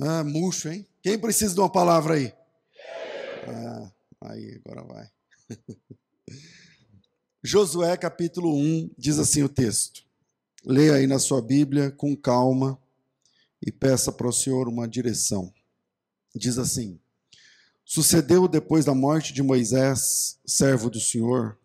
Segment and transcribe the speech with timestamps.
[0.00, 0.86] Ah, murcho, hein?
[1.02, 2.32] Quem precisa de uma palavra aí?
[3.46, 3.92] Ah,
[4.22, 5.08] aí, agora vai.
[7.42, 10.02] Josué capítulo 1 diz assim o texto.
[10.64, 12.80] Leia aí na sua Bíblia com calma
[13.64, 15.52] e peça para o Senhor uma direção.
[16.34, 16.98] Diz assim:
[17.84, 21.56] Sucedeu depois da morte de Moisés, servo do Senhor,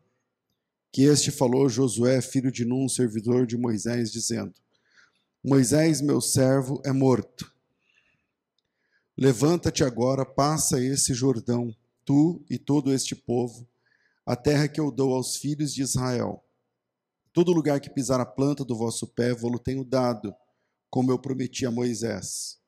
[0.91, 4.53] que este falou Josué, filho de Num, servidor de Moisés, dizendo:
[5.43, 7.51] Moisés, meu servo, é morto.
[9.21, 13.67] Levanta-te agora, passa esse Jordão, tu e todo este povo,
[14.25, 16.41] a terra que eu dou aos filhos de Israel.
[17.33, 20.33] Todo lugar que pisar a planta do vosso pé, vou-lo tenho dado,
[20.89, 22.59] como eu prometi a Moisés.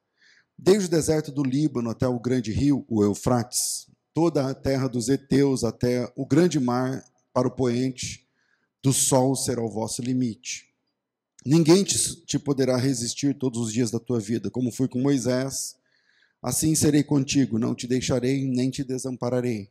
[0.57, 5.07] Desde o deserto do Líbano até o grande rio, o Eufrates, toda a terra dos
[5.07, 8.27] heteus até o grande mar para o poente
[8.83, 10.69] do sol será o vosso limite.
[11.45, 15.79] Ninguém te, te poderá resistir todos os dias da tua vida, como fui com Moisés,
[16.41, 19.69] assim serei contigo, não te deixarei nem te desampararei.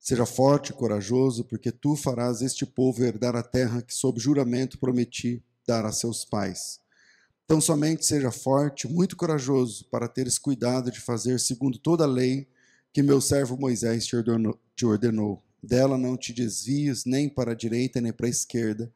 [0.00, 4.78] Seja forte e corajoso, porque tu farás este povo herdar a terra que, sob juramento,
[4.78, 6.80] prometi dar a seus pais.
[7.44, 12.48] Então, somente seja forte, muito corajoso, para teres cuidado de fazer segundo toda a lei
[12.92, 15.42] que meu servo Moisés te ordenou.
[15.62, 18.92] Dela não te desvies nem para a direita nem para a esquerda,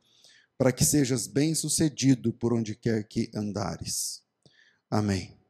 [0.57, 4.23] para que sejas bem-sucedido por onde quer que andares.
[4.91, 5.42] Amém.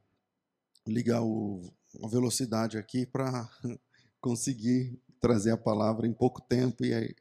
[0.85, 3.49] Ligar o, a velocidade aqui para
[4.19, 7.15] conseguir trazer a palavra em pouco tempo e aí,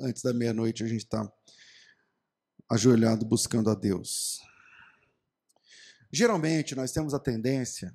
[0.00, 1.30] antes da meia-noite a gente está
[2.68, 4.40] ajoelhado buscando a Deus.
[6.12, 7.94] Geralmente, nós temos a tendência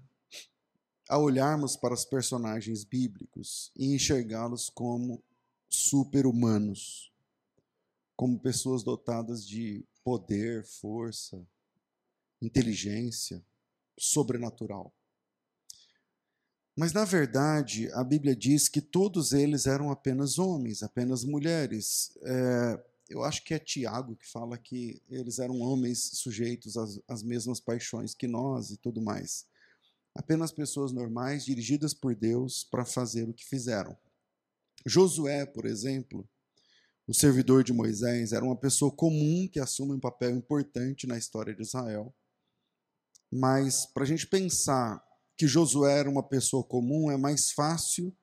[1.09, 5.23] a olharmos para os personagens bíblicos e enxergá-los como
[5.69, 7.11] super-humanos,
[8.15, 11.45] como pessoas dotadas de poder, força,
[12.41, 13.43] inteligência
[13.97, 14.93] sobrenatural.
[16.77, 22.17] Mas, na verdade, a Bíblia diz que todos eles eram apenas homens, apenas mulheres.
[22.23, 27.23] É, eu acho que é Tiago que fala que eles eram homens sujeitos às, às
[27.23, 29.45] mesmas paixões que nós e tudo mais.
[30.13, 33.97] Apenas pessoas normais dirigidas por Deus para fazer o que fizeram.
[34.85, 36.27] Josué, por exemplo,
[37.07, 41.55] o servidor de Moisés, era uma pessoa comum que assume um papel importante na história
[41.55, 42.13] de Israel.
[43.35, 45.03] Mas para a gente pensar
[45.37, 48.15] que Josué era uma pessoa comum, é mais fácil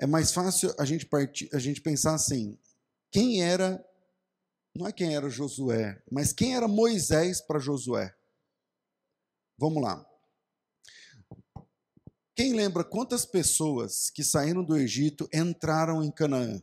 [0.00, 2.58] é mais fácil a gente partir, a gente pensar assim:
[3.12, 3.84] quem era,
[4.74, 8.14] não é quem era Josué, mas quem era Moisés para Josué?
[9.58, 10.06] Vamos lá.
[12.34, 16.62] Quem lembra quantas pessoas que saíram do Egito entraram em Canaã?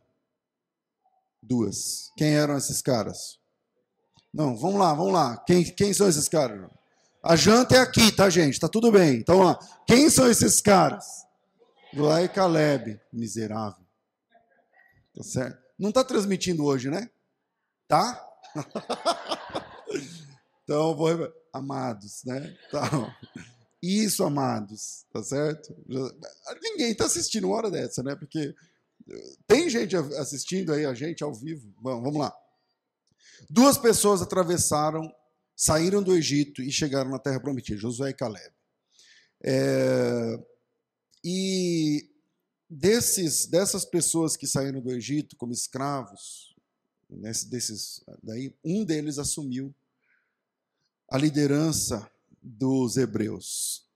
[1.39, 2.11] Duas.
[2.17, 3.39] Quem eram esses caras?
[4.33, 5.37] Não, vamos lá, vamos lá.
[5.45, 6.67] Quem, quem são esses caras?
[7.27, 8.57] A janta é aqui, tá, gente?
[8.57, 9.17] Tá tudo bem.
[9.17, 9.59] Então, lá.
[9.85, 11.25] Quem são esses caras?
[11.93, 13.85] Lá e Caleb, miserável.
[15.13, 15.61] Tá certo?
[15.77, 17.09] Não está transmitindo hoje, né?
[17.85, 18.25] Tá?
[20.63, 21.09] então, vou.
[21.51, 22.55] Amados, né?
[22.65, 23.13] Então,
[23.83, 25.75] isso, amados, tá certo?
[26.61, 28.15] Ninguém está assistindo uma hora dessa, né?
[28.15, 28.55] Porque
[29.45, 31.73] tem gente assistindo aí a gente ao vivo.
[31.81, 32.33] Bom, vamos lá.
[33.49, 35.13] Duas pessoas atravessaram,
[35.57, 38.53] saíram do Egito e chegaram na Terra Prometida, Josué e Caleb.
[39.43, 40.39] É,
[41.23, 42.09] e
[42.69, 46.55] desses, dessas pessoas que saíram do Egito como escravos,
[47.09, 49.73] nesse, desses, daí, um deles assumiu
[51.09, 52.09] a liderança
[52.41, 53.89] dos hebreus.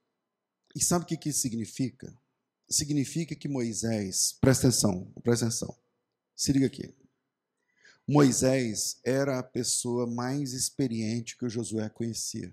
[0.74, 2.12] E sabe o que, que isso significa?
[2.68, 5.78] Significa que Moisés, presta atenção, presta atenção,
[6.34, 6.92] se liga aqui.
[8.06, 12.52] Moisés era a pessoa mais experiente que o Josué conhecia.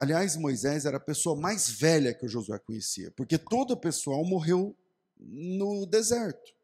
[0.00, 4.24] Aliás, Moisés era a pessoa mais velha que o Josué conhecia, porque todo o pessoal
[4.24, 4.76] morreu
[5.18, 6.56] no deserto.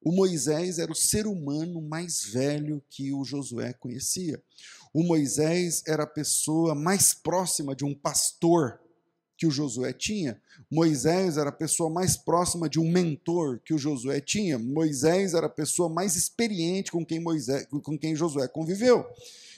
[0.00, 4.40] O Moisés era o ser humano mais velho que o Josué conhecia.
[4.94, 8.80] O Moisés era a pessoa mais próxima de um pastor
[9.38, 10.42] que o Josué tinha.
[10.68, 14.58] Moisés era a pessoa mais próxima de um mentor que o Josué tinha.
[14.58, 19.06] Moisés era a pessoa mais experiente com quem, Moisés, com quem Josué conviveu.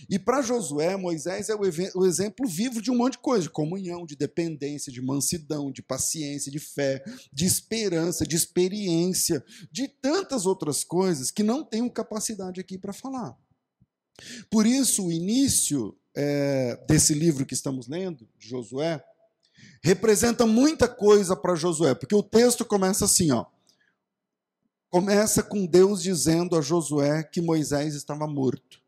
[0.08, 4.04] E para Josué, Moisés é o, exemplo vivo de um monte de coisa: de comunhão,
[4.04, 7.02] de dependência, de mansidão, de paciência, de fé,
[7.32, 9.42] de esperança, de experiência,
[9.72, 13.34] de tantas outras coisas que não tenho capacidade aqui para falar.
[14.50, 19.02] Por isso, o início é, desse livro que estamos lendo, Josué,
[19.82, 23.46] representa muita coisa para Josué, porque o texto começa assim, ó.
[24.90, 28.80] Começa com Deus dizendo a Josué que Moisés estava morto.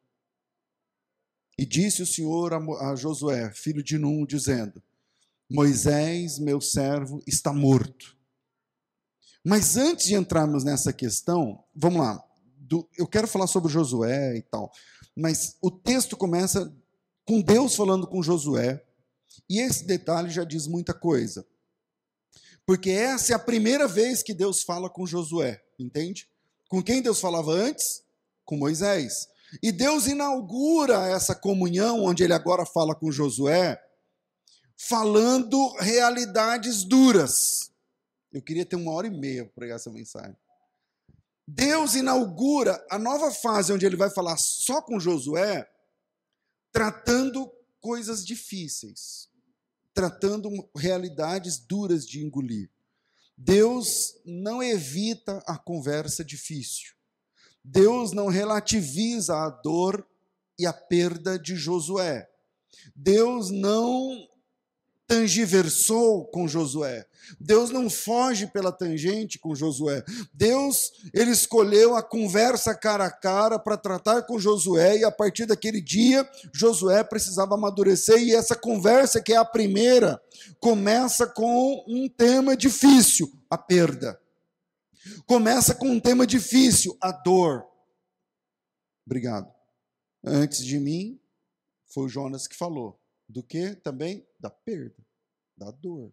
[1.56, 4.83] E disse o Senhor a Josué, filho de Num, dizendo:
[5.49, 8.17] Moisés, meu servo, está morto.
[9.45, 12.25] Mas antes de entrarmos nessa questão, vamos lá.
[12.97, 14.73] eu quero falar sobre Josué e tal,
[15.17, 16.75] mas o texto começa
[17.25, 18.83] com Deus falando com Josué,
[19.49, 21.46] e esse detalhe já diz muita coisa.
[22.64, 26.29] Porque essa é a primeira vez que Deus fala com Josué, entende?
[26.69, 28.02] Com quem Deus falava antes?
[28.44, 29.29] Com Moisés.
[29.62, 33.82] E Deus inaugura essa comunhão, onde ele agora fala com Josué,
[34.76, 37.70] falando realidades duras.
[38.32, 40.37] Eu queria ter uma hora e meia para pregar essa mensagem.
[41.46, 45.69] Deus inaugura a nova fase onde ele vai falar só com Josué,
[46.73, 47.52] tratando
[47.82, 49.29] coisas difíceis,
[49.93, 52.70] tratando realidades duras de engolir.
[53.37, 56.94] Deus não evita a conversa difícil.
[57.62, 60.06] Deus não relativiza a dor
[60.58, 62.31] e a perda de Josué.
[62.94, 64.28] Deus não
[65.12, 67.06] tangiversou com Josué.
[67.38, 70.03] Deus não foge pela tangente com Josué.
[70.32, 75.44] Deus, ele escolheu a conversa cara a cara para tratar com Josué e a partir
[75.44, 80.19] daquele dia Josué precisava amadurecer e essa conversa que é a primeira
[80.59, 84.19] começa com um tema difícil, a perda.
[85.26, 87.67] Começa com um tema difícil, a dor.
[89.05, 89.53] Obrigado.
[90.25, 91.20] Antes de mim,
[91.87, 92.99] foi o Jonas que falou.
[93.29, 94.26] Do que também?
[94.43, 94.97] Da perda,
[95.56, 96.12] da dor.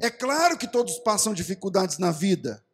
[0.00, 2.64] É claro que todos passam dificuldades na vida.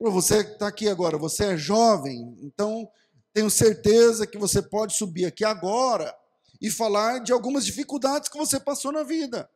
[0.00, 2.90] Você está aqui agora, você é jovem, então
[3.32, 6.12] tenho certeza que você pode subir aqui agora
[6.60, 9.48] e falar de algumas dificuldades que você passou na vida.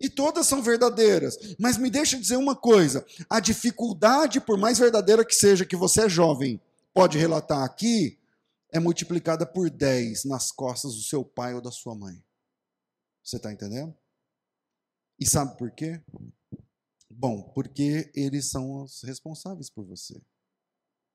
[0.00, 1.36] E todas são verdadeiras.
[1.56, 6.06] Mas me deixa dizer uma coisa: a dificuldade, por mais verdadeira que seja, que você
[6.06, 6.60] é jovem,
[6.92, 8.18] pode relatar aqui,
[8.72, 12.24] é multiplicada por 10 nas costas do seu pai ou da sua mãe.
[13.22, 13.94] Você está entendendo?
[15.18, 16.00] E sabe por quê?
[17.10, 20.20] Bom, porque eles são os responsáveis por você.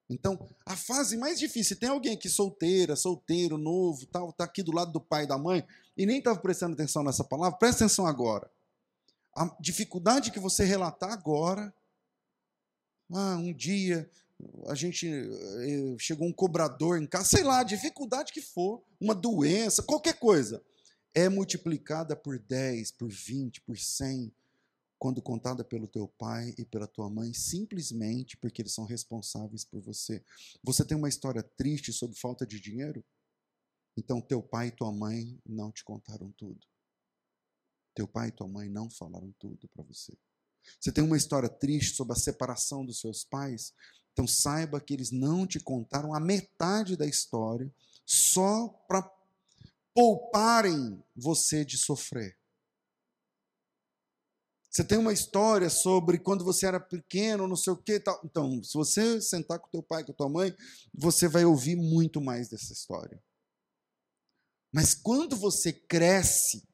[0.10, 4.72] Então, a fase mais difícil, tem alguém aqui solteira, solteiro, novo, tal, tá aqui do
[4.72, 5.68] lado do pai e da mãe
[5.98, 8.50] e nem estava prestando atenção nessa palavra, presta atenção agora
[9.38, 11.72] a dificuldade que você relatar agora.
[13.14, 14.10] Ah, um dia
[14.68, 19.82] a gente eh, chegou um cobrador em casa, sei lá, dificuldade que for, uma doença,
[19.82, 20.64] qualquer coisa,
[21.14, 24.32] é multiplicada por 10, por 20, por 100,
[25.00, 29.82] quando contada pelo teu pai e pela tua mãe, simplesmente porque eles são responsáveis por
[29.82, 30.24] você.
[30.64, 33.04] Você tem uma história triste sobre falta de dinheiro?
[33.96, 36.60] Então teu pai e tua mãe não te contaram tudo.
[37.96, 40.16] Teu pai e tua mãe não falaram tudo para você.
[40.80, 43.74] Você tem uma história triste sobre a separação dos seus pais?
[44.18, 47.72] Então saiba que eles não te contaram a metade da história
[48.04, 49.08] só para
[49.94, 52.36] pouparem você de sofrer.
[54.72, 58.20] Você tem uma história sobre quando você era pequeno, não sei o que tal.
[58.26, 60.52] Então, se você sentar com teu pai, com tua mãe,
[60.92, 63.24] você vai ouvir muito mais dessa história.
[64.74, 66.68] Mas quando você cresce,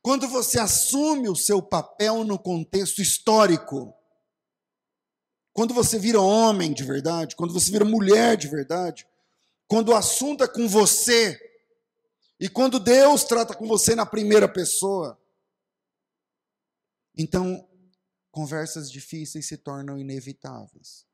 [0.00, 3.94] quando você assume o seu papel no contexto histórico,
[5.54, 9.06] quando você vira homem de verdade, quando você vira mulher de verdade,
[9.68, 11.40] quando o assunto é com você,
[12.40, 15.18] e quando Deus trata com você na primeira pessoa,
[17.16, 17.66] então
[18.32, 21.06] conversas difíceis se tornam inevitáveis.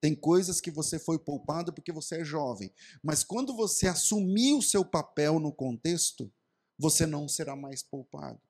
[0.00, 4.62] Tem coisas que você foi poupado porque você é jovem, mas quando você assumir o
[4.62, 6.32] seu papel no contexto,
[6.78, 8.40] você não será mais poupado.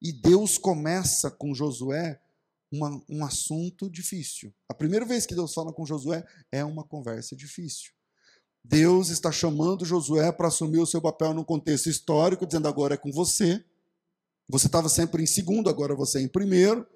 [0.00, 2.22] E Deus começa com Josué
[2.74, 4.52] uma, um assunto difícil.
[4.68, 7.92] A primeira vez que Deus fala com Josué é uma conversa difícil.
[8.64, 12.96] Deus está chamando Josué para assumir o seu papel no contexto histórico, dizendo agora é
[12.96, 13.62] com você.
[14.48, 16.86] Você estava sempre em segundo, agora você é em primeiro.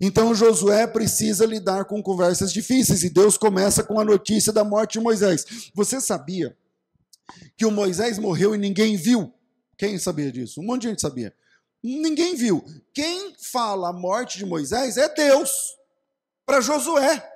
[0.00, 4.98] Então Josué precisa lidar com conversas difíceis e Deus começa com a notícia da morte
[4.98, 5.70] de Moisés.
[5.74, 6.56] Você sabia
[7.56, 9.32] que o Moisés morreu e ninguém viu.
[9.78, 10.60] Quem sabia disso?
[10.60, 11.34] Um monte de gente sabia.
[11.82, 12.64] Ninguém viu.
[12.92, 15.50] Quem fala a morte de Moisés é Deus,
[16.44, 17.32] para Josué.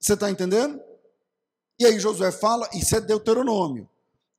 [0.00, 0.80] Você está entendendo?
[1.78, 3.88] E aí Josué fala, isso é Deuteronômio.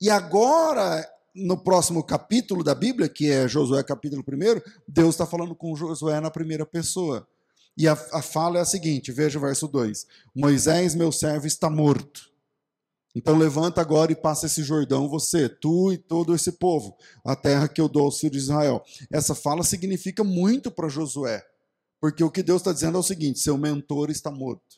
[0.02, 5.56] E agora, no próximo capítulo da Bíblia, que é Josué capítulo 1, Deus está falando
[5.56, 7.28] com Josué na primeira pessoa.
[7.78, 11.70] E a, a fala é a seguinte: veja o verso 2: Moisés, meu servo, está
[11.70, 12.29] morto.
[13.16, 17.68] Então levanta agora e passa esse Jordão, você, tu e todo esse povo, a terra
[17.68, 18.84] que eu dou aos filhos de Israel.
[19.12, 21.44] Essa fala significa muito para Josué,
[22.00, 24.78] porque o que Deus está dizendo é o seguinte: seu mentor está morto.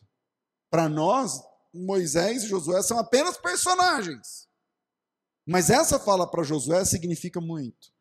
[0.70, 1.42] Para nós,
[1.74, 4.48] Moisés e Josué são apenas personagens.
[5.46, 7.92] Mas essa fala para Josué significa muito.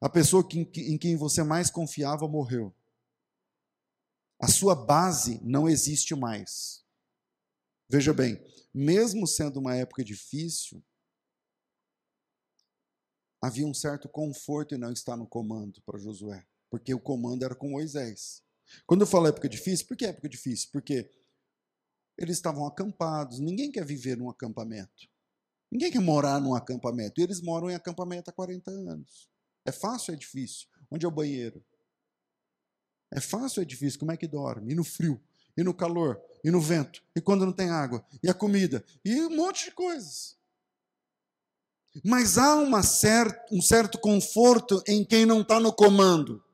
[0.00, 2.74] A pessoa que, em quem você mais confiava morreu.
[4.38, 6.84] A sua base não existe mais.
[7.88, 8.38] Veja bem,
[8.74, 10.84] mesmo sendo uma época difícil,
[13.40, 17.54] havia um certo conforto em não estar no comando para Josué, porque o comando era
[17.54, 18.42] com Moisés.
[18.86, 20.70] Quando eu falo época difícil, por que época difícil?
[20.72, 21.10] Porque
[22.18, 25.08] eles estavam acampados, ninguém quer viver num acampamento.
[25.70, 27.20] Ninguém quer morar num acampamento.
[27.20, 29.28] E eles moram em acampamento há 40 anos.
[29.66, 30.68] É fácil ou é difícil?
[30.90, 31.64] Onde é o banheiro?
[33.12, 33.98] É fácil ou é difícil?
[33.98, 34.72] Como é que dorme?
[34.72, 35.20] E no frio?
[35.56, 36.20] E no calor?
[36.44, 37.02] E no vento?
[37.16, 38.04] E quando não tem água?
[38.22, 38.84] E a comida?
[39.02, 40.36] E um monte de coisas.
[42.04, 42.82] Mas há uma
[43.50, 46.44] um certo conforto em quem não está no comando.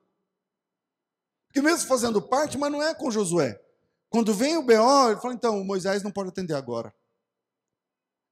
[1.49, 3.61] Porque mesmo fazendo parte, mas não é com Josué.
[4.09, 6.94] Quando vem o B.O., ele fala, então, Moisés não pode atender agora.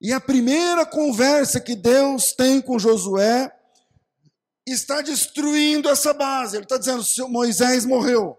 [0.00, 3.52] E a primeira conversa que Deus tem com Josué
[4.64, 6.56] está destruindo essa base.
[6.56, 8.38] Ele está dizendo: Moisés morreu.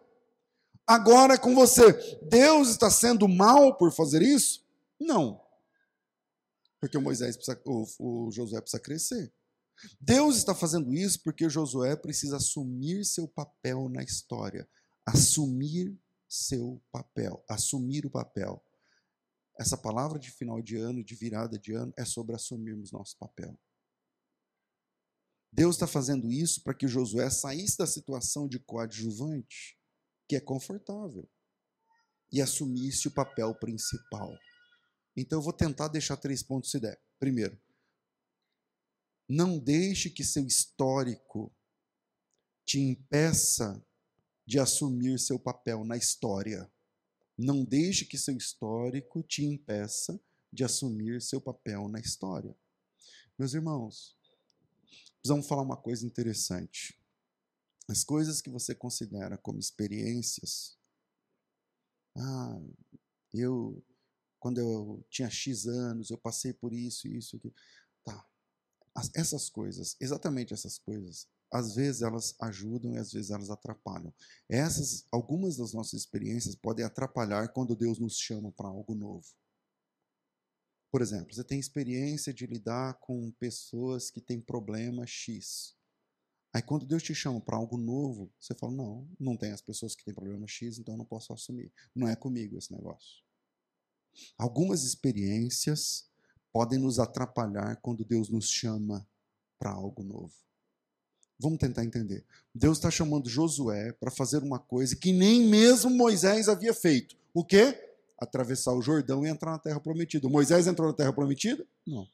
[0.90, 1.94] Agora é com você.
[2.24, 4.66] Deus está sendo mal por fazer isso?
[5.00, 5.40] Não.
[6.80, 9.32] Porque o Moisés precisa, o, o Josué precisa crescer.
[10.02, 14.68] Deus está fazendo isso porque Josué precisa assumir seu papel na história.
[15.06, 15.96] Assumir
[16.28, 17.46] seu papel.
[17.48, 18.60] Assumir o papel.
[19.60, 23.56] Essa palavra de final de ano, de virada de ano, é sobre assumirmos nosso papel.
[25.54, 29.79] Deus está fazendo isso para que Josué saísse da situação de coadjuvante,
[30.30, 31.28] que é confortável,
[32.32, 34.38] e assumisse o papel principal.
[35.18, 37.02] Então eu vou tentar deixar três pontos se der.
[37.20, 37.60] Primeiro,
[39.28, 41.52] não deixe que seu histórico
[42.64, 43.84] te impeça
[44.46, 46.72] de assumir seu papel na história.
[47.36, 50.22] Não deixe que seu histórico te impeça
[50.54, 52.56] de assumir seu papel na história.
[53.36, 54.16] Meus irmãos,
[55.16, 56.99] precisamos falar uma coisa interessante.
[57.90, 60.78] As coisas que você considera como experiências.
[62.16, 62.62] Ah,
[63.34, 63.84] eu,
[64.40, 67.54] quando eu tinha X anos, eu passei por isso, isso, aquilo.
[68.04, 68.26] Tá.
[69.16, 74.14] Essas coisas, exatamente essas coisas, às vezes elas ajudam e às vezes elas atrapalham.
[74.48, 79.26] Essas, algumas das nossas experiências podem atrapalhar quando Deus nos chama para algo novo.
[80.92, 85.79] Por exemplo, você tem experiência de lidar com pessoas que têm problema X.
[86.54, 89.96] Aí quando Deus te chama para algo novo, você fala: "Não, não tem as pessoas
[89.96, 91.72] que têm problema X, então eu não posso assumir.
[91.96, 93.24] Não é comigo esse negócio".
[94.38, 96.10] Algumas experiências
[96.52, 99.08] podem nos atrapalhar quando Deus nos chama
[99.58, 100.34] para algo novo.
[101.40, 102.26] Vamos tentar entender.
[102.54, 107.16] Deus está chamando Josué para fazer uma coisa que nem mesmo Moisés havia feito.
[107.34, 107.78] O quê?
[108.18, 110.28] Atravessar o Jordão e entrar na terra prometida.
[110.28, 111.66] Moisés entrou na terra prometida?
[111.88, 112.06] Não.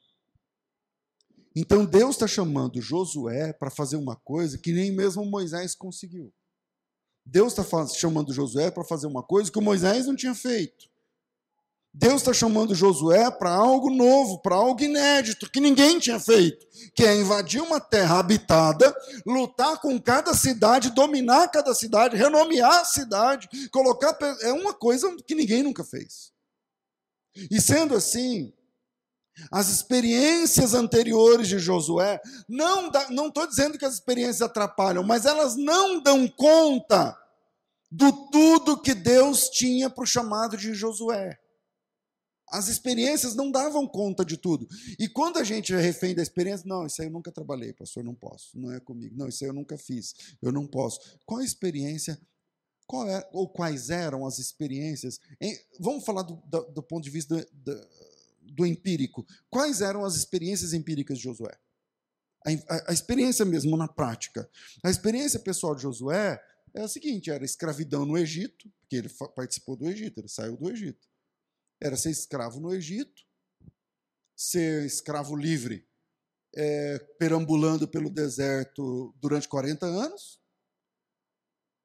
[1.58, 6.30] Então Deus está chamando Josué para fazer uma coisa que nem mesmo Moisés conseguiu.
[7.24, 10.86] Deus está chamando Josué para fazer uma coisa que Moisés não tinha feito.
[11.98, 17.02] Deus está chamando Josué para algo novo, para algo inédito, que ninguém tinha feito, que
[17.02, 18.94] é invadir uma terra habitada,
[19.24, 24.14] lutar com cada cidade, dominar cada cidade, renomear a cidade, colocar.
[24.42, 26.34] É uma coisa que ninguém nunca fez.
[27.50, 28.52] E sendo assim,
[29.50, 32.88] as experiências anteriores de Josué, não
[33.28, 37.16] estou dizendo que as experiências atrapalham, mas elas não dão conta
[37.90, 41.38] do tudo que Deus tinha para o chamado de Josué.
[42.48, 44.68] As experiências não davam conta de tudo.
[44.98, 48.04] E quando a gente é refém da experiência, não, isso aí eu nunca trabalhei, pastor,
[48.04, 49.16] não posso, não é comigo.
[49.16, 51.00] Não, isso aí eu nunca fiz, eu não posso.
[51.24, 52.20] Qual a experiência?
[52.86, 55.18] Qual é, ou quais eram as experiências?
[55.40, 57.88] Em, vamos falar do, do, do, ponto de vista do,
[58.52, 59.26] do, empírico.
[59.50, 61.56] Quais eram as experiências empíricas de Josué?
[62.46, 64.48] A, a, a experiência mesmo na prática.
[64.84, 66.40] A experiência pessoal de Josué
[66.74, 70.70] é a seguinte: era escravidão no Egito, porque ele participou do Egito, ele saiu do
[70.70, 71.06] Egito
[71.80, 73.22] era ser escravo no Egito,
[74.34, 75.86] ser escravo livre,
[76.54, 80.40] é, perambulando pelo deserto durante 40 anos,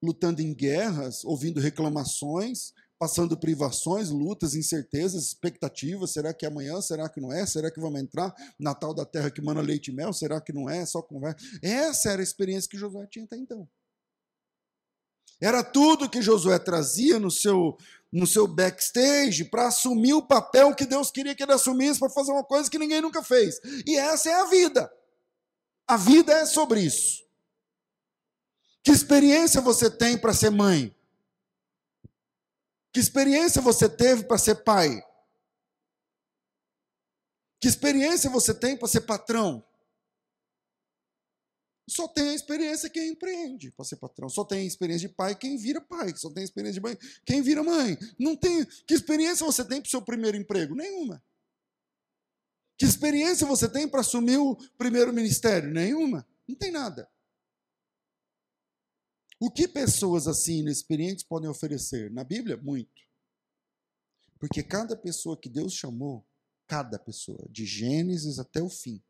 [0.01, 6.11] lutando em guerras, ouvindo reclamações, passando privações, lutas, incertezas, expectativas.
[6.11, 6.79] Será que é amanhã?
[6.81, 7.47] Será que não é?
[7.47, 10.13] Será que vamos entrar na tal da terra que mana leite e mel?
[10.13, 10.85] Será que não é?
[10.85, 11.43] Só conversa.
[11.63, 13.67] Essa era a experiência que Josué tinha até então.
[15.41, 17.75] Era tudo que Josué trazia no seu,
[18.11, 22.31] no seu backstage para assumir o papel que Deus queria que ele assumisse para fazer
[22.31, 23.59] uma coisa que ninguém nunca fez.
[23.83, 24.93] E essa é a vida.
[25.87, 27.23] A vida é sobre isso.
[28.83, 30.95] Que experiência você tem para ser mãe?
[32.93, 35.01] Que experiência você teve para ser pai?
[37.61, 39.63] Que experiência você tem para ser patrão?
[41.89, 44.29] Só tem a experiência quem empreende para ser patrão.
[44.29, 46.15] Só tem a experiência de pai quem vira pai.
[46.15, 47.97] Só tem a experiência de mãe quem vira mãe.
[48.17, 48.65] Não tem.
[48.87, 50.73] Que experiência você tem para o seu primeiro emprego?
[50.73, 51.23] Nenhuma.
[52.77, 55.69] Que experiência você tem para assumir o primeiro ministério?
[55.69, 56.25] Nenhuma.
[56.47, 57.09] Não tem nada.
[59.43, 62.11] O que pessoas assim, inexperientes, podem oferecer?
[62.11, 63.01] Na Bíblia, muito.
[64.39, 66.23] Porque cada pessoa que Deus chamou,
[66.67, 69.03] cada pessoa, de Gênesis até o fim,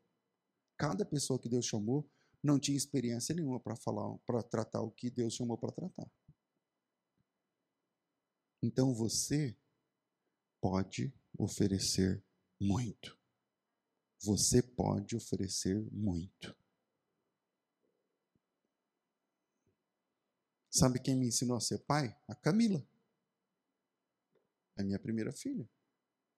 [0.78, 2.10] cada pessoa que Deus chamou,
[2.42, 6.10] não tinha experiência nenhuma para falar, para tratar o que Deus chamou para tratar.
[8.62, 9.54] Então você
[10.62, 12.24] pode oferecer
[12.58, 13.18] muito.
[14.22, 16.56] Você pode oferecer muito.
[20.74, 22.18] Sabe quem me ensinou a ser pai?
[22.26, 22.82] A Camila.
[24.74, 25.68] A minha primeira filha.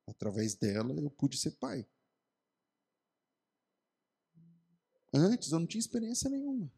[0.08, 1.86] Através dela eu pude ser pai.
[5.14, 6.68] Antes eu não tinha experiência nenhuma.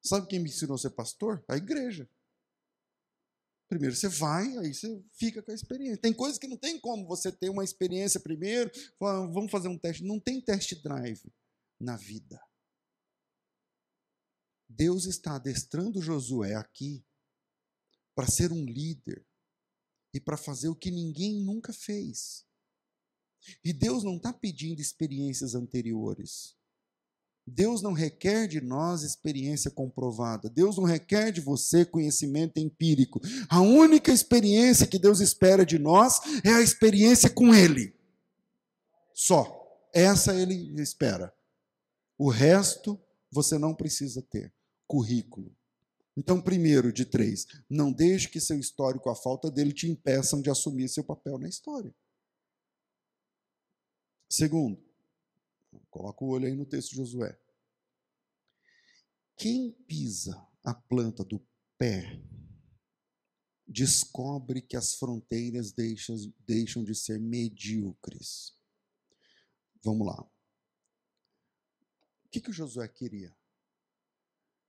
[0.00, 1.44] Sabe quem me ensinou a ser pastor?
[1.48, 2.08] A igreja.
[3.68, 6.00] Primeiro você vai, aí você fica com a experiência.
[6.00, 10.04] Tem coisas que não tem como você ter uma experiência primeiro, vamos fazer um teste.
[10.04, 11.30] Não tem test drive
[11.78, 12.40] na vida.
[14.68, 17.04] Deus está adestrando Josué aqui
[18.14, 19.24] para ser um líder
[20.12, 22.44] e para fazer o que ninguém nunca fez.
[23.64, 26.56] E Deus não está pedindo experiências anteriores.
[27.46, 30.50] Deus não requer de nós experiência comprovada.
[30.50, 33.20] Deus não requer de você conhecimento empírico.
[33.48, 37.94] A única experiência que Deus espera de nós é a experiência com Ele.
[39.14, 39.56] Só.
[39.94, 41.34] Essa Ele espera.
[42.18, 44.52] O resto você não precisa ter.
[44.88, 45.54] Currículo.
[46.16, 50.50] Então, primeiro de três, não deixe que seu histórico, a falta dele, te impeçam de
[50.50, 51.94] assumir seu papel na história.
[54.28, 54.88] Segundo,
[55.90, 57.38] Coloca o olho aí no texto de Josué.
[59.36, 61.44] Quem pisa a planta do
[61.76, 62.20] pé
[63.66, 68.54] descobre que as fronteiras deixam, deixam de ser medíocres.
[69.82, 70.20] Vamos lá.
[72.24, 73.34] O que, que o Josué queria?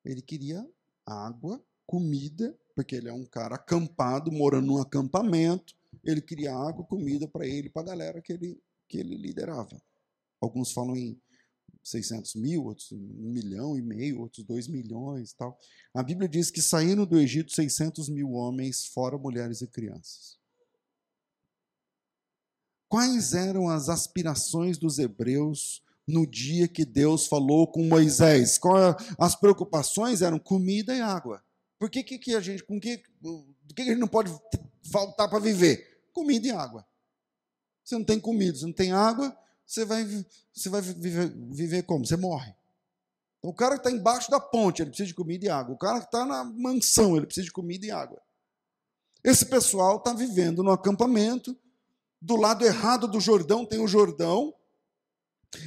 [0.04, 0.66] Ele queria
[1.06, 5.76] água, comida, porque ele é um cara acampado, morando num acampamento.
[6.04, 9.82] Ele queria água, comida para ele e para a galera que ele, que ele liderava.
[10.40, 11.20] Alguns falam em
[11.84, 12.98] 600 mil, outros um
[13.32, 15.58] milhão e meio, outros dois milhões tal.
[15.94, 20.38] A Bíblia diz que saíram do Egito 600 mil homens, fora mulheres e crianças.
[22.88, 28.58] Quais eram as aspirações dos hebreus no dia que Deus falou com Moisés?
[28.58, 31.43] Qual, as preocupações eram comida e água.
[31.78, 34.32] Por que, que, que a gente, com que, do que a gente não pode
[34.91, 36.04] faltar para viver?
[36.12, 36.86] Comida e água.
[37.84, 40.06] Você não tem comida, você não tem água, você vai,
[40.54, 42.06] você vai viver, viver como?
[42.06, 42.54] Você morre.
[43.39, 45.74] Então, o cara que está embaixo da ponte, ele precisa de comida e água.
[45.74, 48.22] O cara que está na mansão, ele precisa de comida e água.
[49.24, 51.58] Esse pessoal está vivendo no acampamento.
[52.22, 54.54] Do lado errado do Jordão tem o Jordão.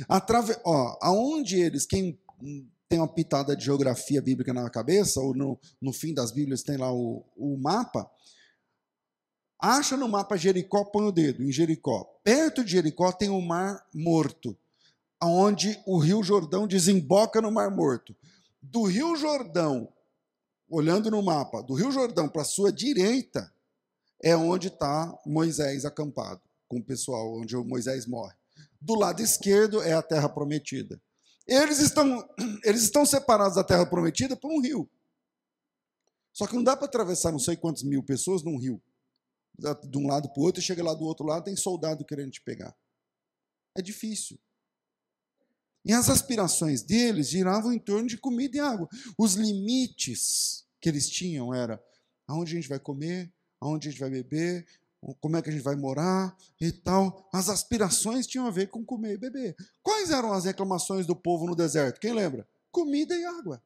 [0.09, 0.57] Atrave...
[0.64, 2.18] Ó, aonde eles, quem
[2.88, 6.77] tem uma pitada de geografia bíblica na cabeça, ou no, no fim das Bíblias tem
[6.77, 8.11] lá o, o mapa,
[9.62, 12.03] Acha no mapa Jericó, põe o dedo em Jericó.
[12.25, 14.59] Perto de Jericó tem o Mar Morto,
[15.23, 18.12] onde o Rio Jordão desemboca no Mar Morto.
[18.61, 19.88] Do Rio Jordão,
[20.68, 23.55] olhando no mapa, do Rio Jordão para a sua direita,
[24.21, 28.35] é onde está Moisés acampado, com o pessoal, onde Moisés morre.
[28.83, 31.01] Do lado esquerdo é a terra prometida.
[31.47, 32.29] Eles estão,
[32.64, 34.90] eles estão separados da terra prometida por um rio.
[36.33, 38.83] Só que não dá para atravessar não sei quantas mil pessoas num rio
[39.57, 42.33] de um lado para o outro, e chega lá do outro lado, tem soldado querendo
[42.33, 42.75] te pegar.
[43.77, 44.37] É difícil.
[45.85, 48.88] E as aspirações deles giravam em torno de comida e água.
[49.16, 51.81] Os limites que eles tinham era
[52.27, 54.66] aonde a gente vai comer, aonde a gente vai beber,
[55.21, 57.29] como é que a gente vai morar e tal.
[57.33, 59.57] As aspirações tinham a ver com comer e beber.
[59.83, 62.01] Quais eram as reclamações do povo no deserto?
[62.01, 62.49] Quem lembra?
[62.71, 63.62] Comida e água.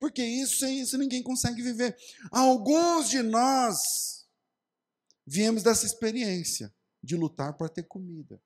[0.00, 1.96] Porque isso sem isso ninguém consegue viver.
[2.30, 4.14] Alguns de nós
[5.26, 8.40] Viemos dessa experiência de lutar para ter comida.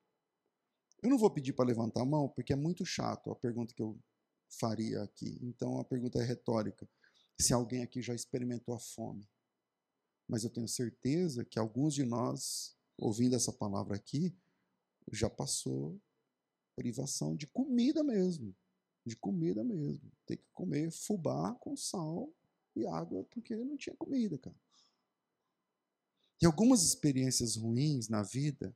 [1.01, 3.81] Eu não vou pedir para levantar a mão, porque é muito chato a pergunta que
[3.81, 3.99] eu
[4.59, 5.37] faria aqui.
[5.41, 6.87] Então a pergunta é retórica.
[7.39, 9.27] Se alguém aqui já experimentou a fome.
[10.29, 14.37] Mas eu tenho certeza que alguns de nós, ouvindo essa palavra aqui,
[15.11, 15.99] já passou
[16.75, 18.55] privação de comida mesmo.
[19.03, 20.11] De comida mesmo.
[20.27, 22.31] Ter que comer fubá com sal
[22.75, 24.55] e água, porque não tinha comida, cara.
[26.39, 28.73] E algumas experiências ruins na vida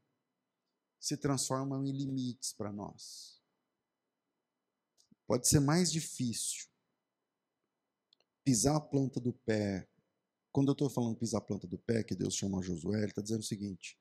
[0.99, 3.39] se transformam em limites para nós.
[5.27, 6.67] Pode ser mais difícil
[8.43, 9.87] pisar a planta do pé.
[10.53, 13.23] Quando eu estou falando pisar a planta do pé, que Deus chama Josué, ele está
[13.23, 13.97] dizendo o seguinte: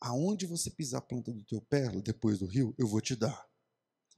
[0.00, 3.48] aonde você pisar a planta do teu pé, depois do rio, eu vou te dar.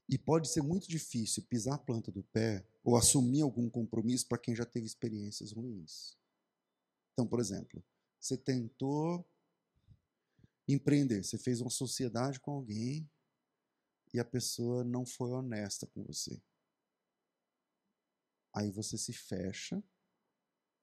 [0.09, 4.39] E pode ser muito difícil pisar a planta do pé ou assumir algum compromisso para
[4.39, 6.17] quem já teve experiências ruins.
[7.13, 7.85] Então, por exemplo,
[8.19, 9.25] você tentou
[10.67, 13.09] empreender, você fez uma sociedade com alguém
[14.13, 16.41] e a pessoa não foi honesta com você.
[18.55, 19.83] Aí você se fecha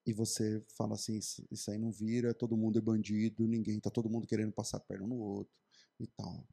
[0.08, 1.20] e você fala assim,
[1.52, 4.80] isso aí não vira, todo mundo é bandido, ninguém, tá todo mundo querendo passar a
[4.80, 5.54] perna no outro
[6.00, 6.48] e tal.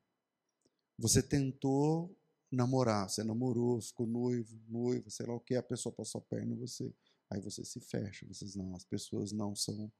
[0.98, 2.12] Você tentou
[2.50, 6.52] namorar, você namorou, ficou noivo, noivo, sei lá o que, a pessoa passou a perna
[6.52, 6.92] em você.
[7.30, 9.90] Aí você se fecha, você diz, não, as pessoas não são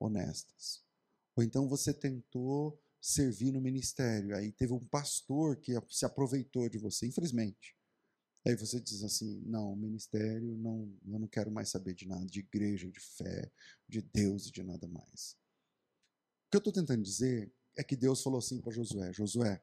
[0.00, 0.82] honestas.
[1.36, 6.78] Ou então você tentou servir no ministério, aí teve um pastor que se aproveitou de
[6.78, 7.77] você, infelizmente.
[8.48, 12.40] Aí você diz assim: não, ministério, não, eu não quero mais saber de nada, de
[12.40, 13.52] igreja, de fé,
[13.86, 15.36] de Deus e de nada mais.
[16.46, 19.62] O que eu estou tentando dizer é que Deus falou assim para Josué: Josué,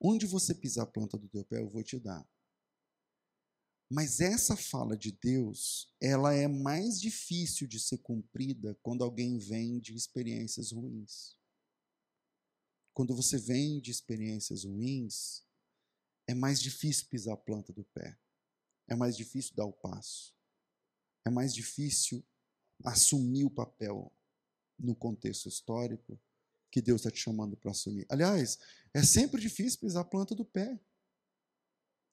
[0.00, 2.24] onde você pisar a planta do teu pé, eu vou te dar.
[3.90, 9.80] Mas essa fala de Deus, ela é mais difícil de ser cumprida quando alguém vem
[9.80, 11.36] de experiências ruins.
[12.94, 15.45] Quando você vem de experiências ruins,
[16.26, 18.18] é mais difícil pisar a planta do pé.
[18.88, 20.34] É mais difícil dar o passo.
[21.24, 22.24] É mais difícil
[22.84, 24.12] assumir o papel
[24.78, 26.20] no contexto histórico
[26.70, 28.06] que Deus está te chamando para assumir.
[28.08, 28.58] Aliás,
[28.92, 30.78] é sempre difícil pisar a planta do pé.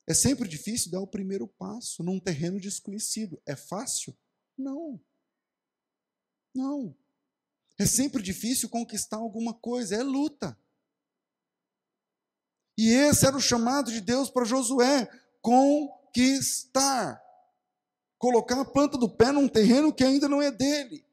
[0.08, 3.42] É sempre difícil dar o primeiro passo num terreno desconhecido.
[3.46, 4.18] É fácil?
[4.58, 5.02] Não.
[6.54, 6.96] Não.
[7.78, 10.58] É sempre difícil conquistar alguma coisa, é luta.
[12.78, 15.08] E esse era o chamado de Deus para Josué:
[15.42, 17.22] conquistar.
[18.18, 21.06] Colocar a planta do pé num terreno que ainda não é dele.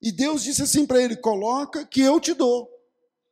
[0.00, 2.68] E Deus disse assim para ele: coloca que eu te dou.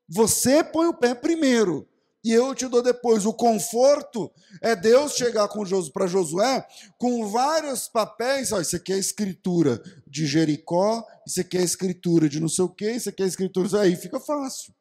[0.09, 1.89] Você põe o pé primeiro
[2.27, 3.25] e eu te dou depois.
[3.25, 4.31] O conforto
[4.61, 5.49] é Deus chegar
[5.93, 6.67] para Josué
[6.99, 8.51] com vários papéis.
[8.51, 12.49] Ó, isso aqui é a escritura de Jericó, isso aqui é a escritura de não
[12.49, 13.81] sei o quê, isso aqui é a escritura.
[13.81, 14.75] Aí fica fácil.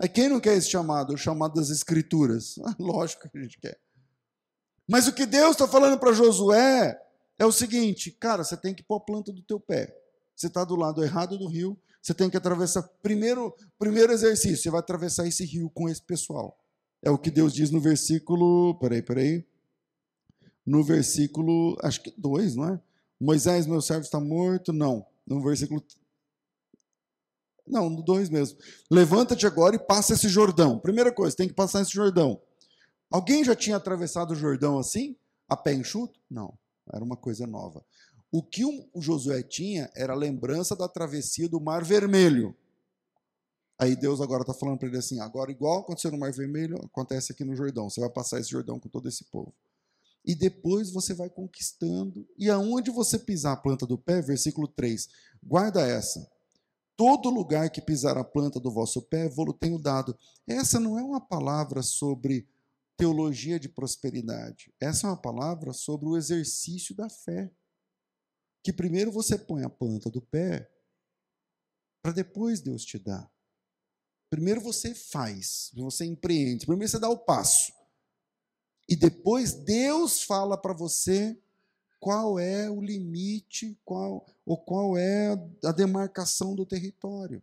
[0.00, 1.14] Aí quem não quer esse chamado?
[1.14, 2.56] O chamado das escrituras.
[2.78, 3.78] lógico que a gente quer.
[4.88, 6.98] Mas o que Deus está falando para Josué
[7.38, 9.94] é o seguinte, cara, você tem que pôr a planta do teu pé.
[10.34, 12.82] Você está do lado errado do rio, você tem que atravessar.
[13.02, 16.58] Primeiro, primeiro exercício, você vai atravessar esse rio com esse pessoal.
[17.02, 18.78] É o que Deus diz no versículo.
[18.78, 19.44] Peraí, peraí.
[20.64, 22.80] No versículo, acho que dois, não é?
[23.20, 24.72] Moisés, meu servo, está morto?
[24.72, 25.06] Não.
[25.26, 25.82] No versículo.
[27.70, 28.58] Não, no dois mesmo.
[28.90, 30.78] Levanta-te agora e passa esse Jordão.
[30.78, 32.40] Primeira coisa, tem que passar esse Jordão.
[33.10, 35.16] Alguém já tinha atravessado o Jordão assim?
[35.48, 36.20] A pé enxuto?
[36.30, 36.58] Não.
[36.92, 37.84] Era uma coisa nova.
[38.30, 42.54] O que o Josué tinha era a lembrança da travessia do Mar Vermelho.
[43.78, 47.32] Aí Deus agora está falando para ele assim: agora, igual aconteceu no Mar Vermelho, acontece
[47.32, 47.88] aqui no Jordão.
[47.88, 49.54] Você vai passar esse Jordão com todo esse povo.
[50.24, 52.28] E depois você vai conquistando.
[52.36, 55.08] E aonde você pisar a planta do pé, versículo 3,
[55.42, 56.28] guarda essa.
[56.98, 60.18] Todo lugar que pisar a planta do vosso pé, vou-lo tenho dado.
[60.48, 62.48] Essa não é uma palavra sobre
[62.96, 64.74] teologia de prosperidade.
[64.80, 67.52] Essa é uma palavra sobre o exercício da fé
[68.64, 70.68] que primeiro você põe a planta do pé,
[72.02, 73.30] para depois Deus te dar.
[74.28, 77.72] Primeiro você faz, você empreende, primeiro você dá o passo.
[78.88, 81.40] E depois Deus fala para você
[82.00, 85.32] qual é o limite, qual ou qual é
[85.64, 87.42] a demarcação do território.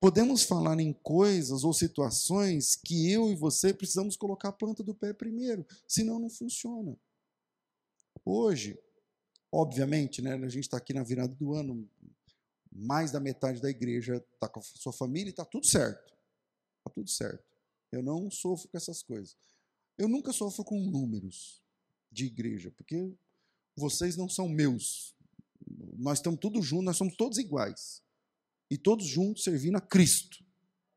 [0.00, 4.94] Podemos falar em coisas ou situações que eu e você precisamos colocar a planta do
[4.94, 6.96] pé primeiro, senão não funciona.
[8.24, 8.78] Hoje,
[9.56, 11.88] Obviamente, né, a gente está aqui na virada do ano,
[12.70, 16.12] mais da metade da igreja está com a sua família e está tudo certo.
[16.78, 17.42] Está tudo certo.
[17.90, 19.34] Eu não sofro com essas coisas.
[19.96, 21.62] Eu nunca sofro com números
[22.16, 23.14] de igreja, porque
[23.76, 25.14] vocês não são meus.
[25.98, 28.02] Nós estamos todos juntos, nós somos todos iguais.
[28.70, 30.44] E todos juntos servindo a Cristo.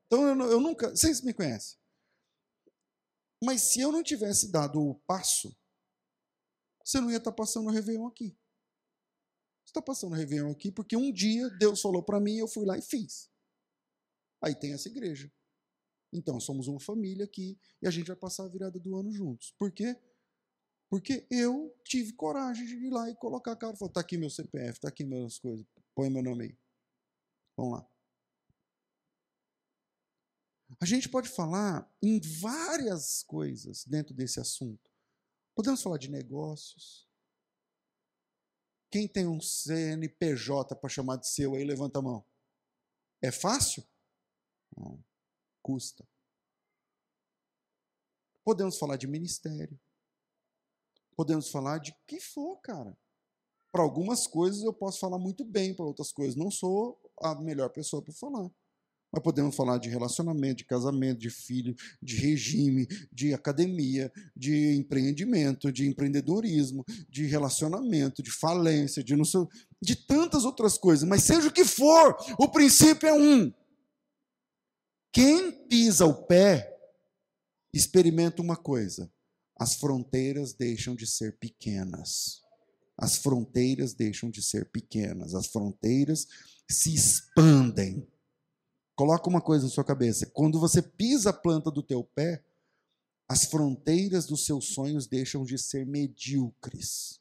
[0.07, 0.89] Então eu, eu nunca.
[0.89, 1.77] Vocês me conhecem.
[3.43, 5.55] Mas se eu não tivesse dado o passo,
[6.83, 8.35] você não ia estar tá passando o Réveillon aqui
[9.69, 12.81] está passando Réveillon aqui porque um dia Deus falou para mim, eu fui lá e
[12.81, 13.29] fiz.
[14.41, 15.31] Aí tem essa igreja.
[16.11, 19.53] Então, somos uma família aqui e a gente vai passar a virada do ano juntos.
[19.59, 19.95] Por quê?
[20.89, 23.77] Porque eu tive coragem de ir lá e colocar a cara.
[23.77, 26.57] Falar, tá aqui meu CPF, tá aqui minhas coisas, põe meu nome aí.
[27.55, 27.89] Vamos lá.
[30.81, 34.89] A gente pode falar em várias coisas dentro desse assunto.
[35.55, 37.07] Podemos falar de negócios.
[38.91, 42.25] Quem tem um CNPJ para chamar de seu aí, levanta a mão.
[43.21, 43.83] É fácil?
[44.75, 45.03] Não.
[45.61, 46.07] Custa.
[48.43, 49.79] Podemos falar de ministério.
[51.19, 52.97] Podemos falar de que for, cara.
[53.73, 57.67] Para algumas coisas eu posso falar muito bem, para outras coisas não sou a melhor
[57.71, 58.49] pessoa para falar.
[59.11, 65.73] Mas podemos falar de relacionamento, de casamento, de filho, de regime, de academia, de empreendimento,
[65.73, 69.41] de empreendedorismo, de relacionamento, de falência, de sei,
[69.81, 71.05] de tantas outras coisas.
[71.05, 73.53] Mas seja o que for, o princípio é um.
[75.11, 76.79] Quem pisa o pé
[77.73, 79.11] experimenta uma coisa:
[79.59, 82.41] as fronteiras deixam de ser pequenas.
[82.97, 86.27] As fronteiras deixam de ser pequenas, as fronteiras
[86.69, 88.07] se expandem.
[88.95, 92.41] Coloca uma coisa na sua cabeça: quando você pisa a planta do teu pé,
[93.27, 97.19] as fronteiras dos seus sonhos deixam de ser medíocres.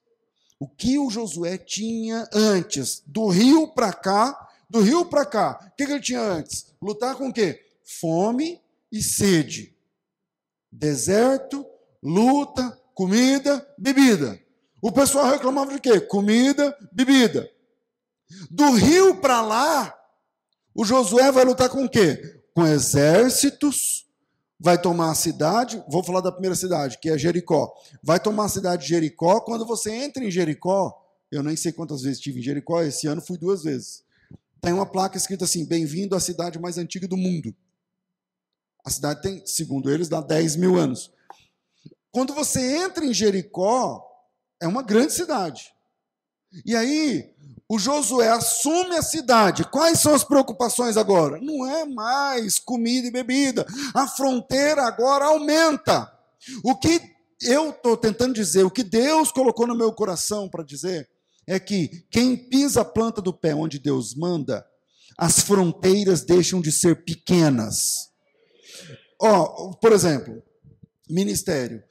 [0.60, 5.76] O que o Josué tinha antes, do rio para cá, do rio para cá, o
[5.76, 6.66] que, que ele tinha antes?
[6.80, 7.64] Lutar com o quê?
[7.84, 9.76] Fome e sede.
[10.70, 11.64] Deserto,
[12.02, 14.40] luta, comida, bebida.
[14.80, 16.00] O pessoal reclamava de quê?
[16.00, 17.50] Comida, bebida.
[18.50, 19.94] Do rio para lá,
[20.74, 22.40] o Josué vai lutar com o quê?
[22.54, 24.06] Com exércitos,
[24.58, 27.72] vai tomar a cidade, vou falar da primeira cidade, que é Jericó.
[28.02, 29.40] Vai tomar a cidade de Jericó.
[29.40, 33.20] Quando você entra em Jericó, eu nem sei quantas vezes estive em Jericó, esse ano
[33.20, 34.02] fui duas vezes.
[34.60, 37.54] Tem uma placa escrita assim: Bem-vindo à cidade mais antiga do mundo.
[38.84, 41.10] A cidade tem, segundo eles, dá 10 mil anos.
[42.10, 44.04] Quando você entra em Jericó,
[44.60, 45.72] é uma grande cidade.
[46.64, 47.30] E aí,
[47.68, 49.64] o Josué assume a cidade.
[49.64, 51.38] Quais são as preocupações agora?
[51.40, 53.66] Não é mais comida e bebida.
[53.94, 56.10] A fronteira agora aumenta.
[56.64, 57.00] O que
[57.42, 61.08] eu estou tentando dizer, o que Deus colocou no meu coração para dizer,
[61.46, 64.66] é que quem pisa a planta do pé onde Deus manda,
[65.16, 68.08] as fronteiras deixam de ser pequenas.
[69.20, 70.42] Ó, oh, por exemplo,
[71.08, 71.82] ministério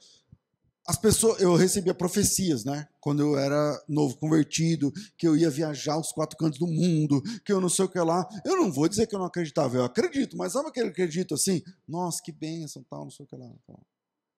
[0.88, 2.88] as pessoas, eu recebia profecias, né?
[2.98, 7.52] Quando eu era novo convertido, que eu ia viajar os quatro cantos do mundo, que
[7.52, 8.26] eu não sei o que lá.
[8.42, 11.62] Eu não vou dizer que eu não acreditava, eu acredito, mas sabe aquele acredito assim?
[11.86, 13.52] Nossa, que bênção, tal, não sei o que lá.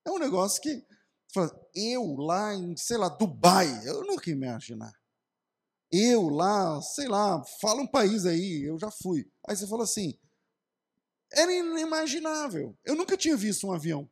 [0.05, 0.85] É um negócio que,
[1.73, 4.93] eu lá em, sei lá, Dubai, eu nunca ia imaginar.
[5.93, 9.25] Eu lá, sei lá, fala um país aí, eu já fui.
[9.49, 10.19] Aí você fala assim,
[11.33, 12.77] era inimaginável.
[12.85, 14.10] Eu nunca tinha visto um avião.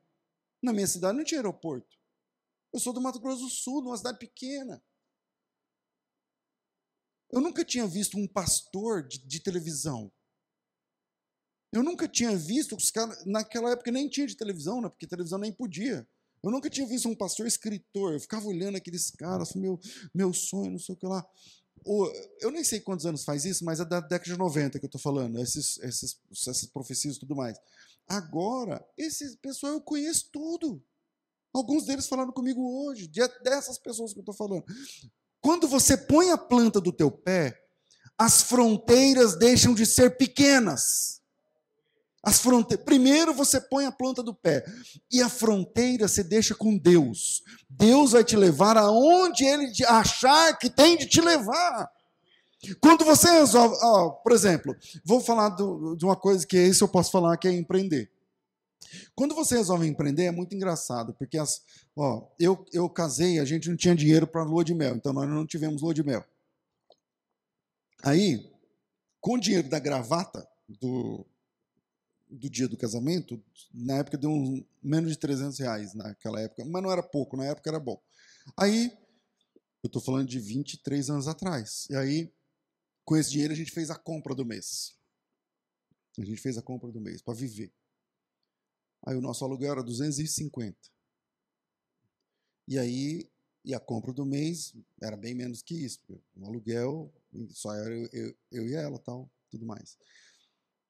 [0.63, 1.97] Na minha cidade não tinha aeroporto.
[2.73, 4.83] Eu sou do Mato Grosso do Sul, de uma cidade pequena.
[7.31, 10.11] Eu nunca tinha visto um pastor de, de televisão.
[11.73, 15.39] Eu nunca tinha visto, os caras, naquela época nem tinha de televisão, né, porque televisão
[15.39, 16.09] nem podia.
[16.43, 18.15] Eu nunca tinha visto um pastor escritor.
[18.15, 19.79] Eu ficava olhando aqueles caras, meu,
[20.15, 21.27] meu sonho, não sei o que lá.
[22.41, 24.89] Eu nem sei quantos anos faz isso, mas é da década de 90 que eu
[24.89, 27.59] estou falando, esses, esses, essas profecias e tudo mais.
[28.09, 30.83] Agora, esse pessoal eu conheço tudo.
[31.53, 33.11] Alguns deles falaram comigo hoje,
[33.43, 34.65] dessas pessoas que eu estou falando.
[35.41, 37.55] Quando você põe a planta do teu pé,
[38.17, 41.19] as fronteiras deixam de ser pequenas.
[42.23, 42.77] As fronte...
[42.77, 44.65] Primeiro você põe a planta do pé
[45.11, 47.43] e a fronteira você deixa com Deus.
[47.71, 51.91] Deus vai te levar aonde Ele achar que tem de te levar.
[52.81, 56.89] Quando você resolve, ó, por exemplo, vou falar do, de uma coisa que esse eu
[56.89, 58.11] posso falar que é empreender.
[59.15, 61.63] Quando você resolve empreender, é muito engraçado, porque as,
[61.95, 65.29] ó, eu, eu casei, a gente não tinha dinheiro para lua de mel, então nós
[65.29, 66.25] não tivemos lua de mel.
[68.03, 68.51] Aí,
[69.21, 71.27] com o dinheiro da gravata do,
[72.31, 73.43] do dia do casamento,
[73.73, 77.45] na época deu um, menos de 300 reais naquela época, mas não era pouco, na
[77.45, 78.01] época era bom.
[78.57, 78.93] Aí,
[79.83, 82.33] eu estou falando de 23 anos atrás, e aí,
[83.09, 84.95] com esse dinheiro, a gente fez a compra do mês.
[86.19, 87.73] A gente fez a compra do mês para viver.
[89.07, 90.77] Aí o nosso aluguel era 250.
[92.69, 93.27] E aí,
[93.65, 96.03] e a compra do mês era bem menos que isso.
[96.37, 97.11] O aluguel
[97.49, 99.97] só era eu, eu, eu e ela, tal, tudo mais.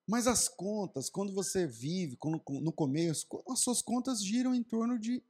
[0.05, 4.99] Mas as contas, quando você vive quando, no começo, as suas contas giram em torno
[4.99, 5.23] de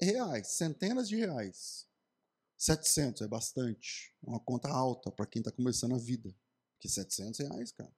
[0.00, 1.86] reais, centenas de reais.
[2.60, 4.14] 700 é bastante.
[4.22, 6.34] É uma conta alta para quem está começando a vida.
[6.74, 7.90] Porque 700 reais, cara.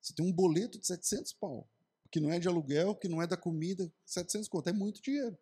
[0.00, 1.68] Você tem um boleto de 700 pau
[2.10, 5.38] que não é de aluguel, que não é da comida, 700 conto, é muito dinheiro.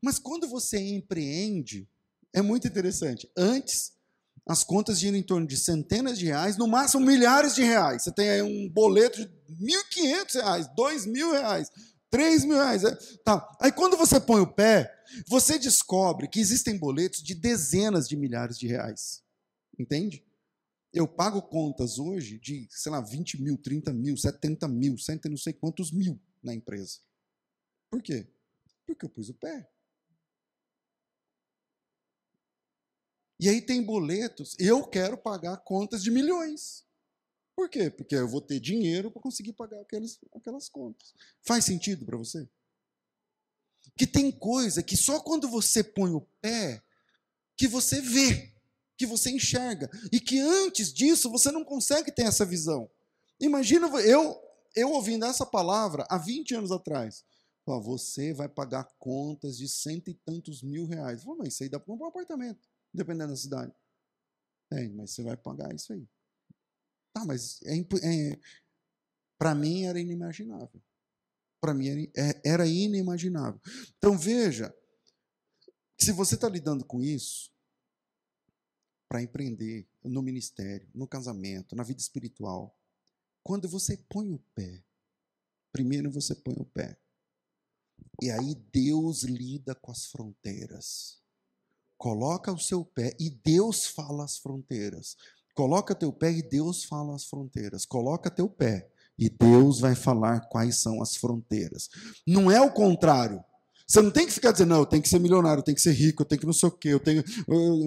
[0.00, 1.86] Mas quando você empreende,
[2.32, 3.30] é muito interessante.
[3.36, 3.92] Antes,
[4.48, 8.02] as contas giram em torno de centenas de reais, no máximo milhares de reais.
[8.02, 11.70] Você tem aí um boleto de R$ 1.500, R$ mil reais,
[12.10, 12.84] R$ mil reais.
[12.84, 12.94] É,
[13.24, 13.46] tá.
[13.60, 14.93] Aí quando você põe o pé,
[15.26, 19.22] você descobre que existem boletos de dezenas de milhares de reais.
[19.78, 20.24] Entende?
[20.92, 25.28] Eu pago contas hoje de, sei lá, 20 mil, 30 mil, 70 mil, cento e
[25.30, 27.00] não sei quantos mil na empresa.
[27.90, 28.28] Por quê?
[28.86, 29.68] Porque eu pus o pé.
[33.40, 36.84] E aí tem boletos, eu quero pagar contas de milhões.
[37.56, 37.90] Por quê?
[37.90, 41.14] Porque eu vou ter dinheiro para conseguir pagar aquelas, aquelas contas.
[41.42, 42.48] Faz sentido para você?
[43.96, 46.82] Que tem coisa que só quando você põe o pé
[47.56, 48.52] que você vê,
[48.96, 52.90] que você enxerga, e que antes disso você não consegue ter essa visão.
[53.40, 54.40] Imagina eu
[54.74, 57.24] eu ouvindo essa palavra há 20 anos atrás.
[57.64, 61.22] você vai pagar contas de cento e tantos mil reais.
[61.22, 63.72] Falei, mas isso aí dá para comprar um apartamento dependendo da cidade.
[64.72, 66.06] É, mas você vai pagar isso aí.
[67.12, 68.38] Tá, mas é, é
[69.38, 70.82] para mim era inimaginável.
[71.64, 73.58] Para mim era, é, era inimaginável.
[73.96, 74.76] Então veja,
[75.98, 77.50] se você está lidando com isso,
[79.08, 82.78] para empreender no ministério, no casamento, na vida espiritual,
[83.42, 84.84] quando você põe o pé,
[85.72, 86.98] primeiro você põe o pé.
[88.20, 91.18] E aí Deus lida com as fronteiras.
[91.96, 95.16] Coloca o seu pé e Deus fala as fronteiras.
[95.54, 97.86] Coloca teu pé e Deus fala as fronteiras.
[97.86, 101.88] Coloca teu pé e Deus vai falar quais são as fronteiras.
[102.26, 103.42] Não é o contrário.
[103.86, 105.82] Você não tem que ficar dizendo, não, eu tenho que ser milionário, eu tenho que
[105.82, 107.22] ser rico, eu tenho que não sei o quê, eu tenho,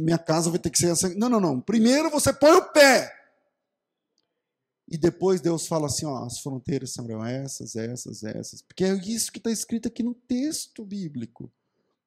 [0.02, 1.10] minha casa vai ter que ser essa.
[1.16, 1.60] Não, não, não.
[1.60, 3.12] Primeiro você põe o pé.
[4.88, 8.62] E depois Deus fala assim: ó, as fronteiras serão essas, essas, essas.
[8.62, 11.52] Porque é isso que está escrito aqui no texto bíblico.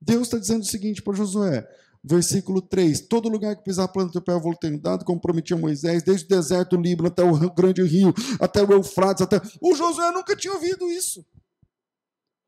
[0.01, 1.69] Deus está dizendo o seguinte para Josué:
[2.03, 5.21] Versículo 3: Todo lugar que pisar a planta do pé eu vou ter dado, como
[5.21, 9.37] prometia Moisés, desde o deserto do Líbano até o grande rio, até o Eufrates, até.
[9.61, 11.25] O Josué nunca tinha ouvido isso.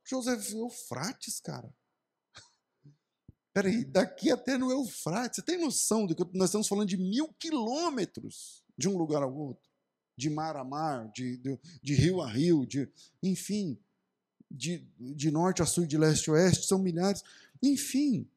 [0.05, 1.73] Josué Eufrates, cara.
[3.53, 7.29] Peraí, daqui até no Eufrates, você tem noção de que nós estamos falando de mil
[7.39, 9.71] quilômetros de um lugar ao outro?
[10.17, 12.91] De mar a mar, de, de, de rio a rio, de,
[13.23, 13.79] enfim,
[14.51, 17.23] de, de norte a sul, de leste a oeste, são milhares.
[17.63, 18.29] Enfim,